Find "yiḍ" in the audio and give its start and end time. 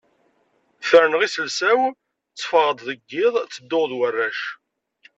3.11-3.33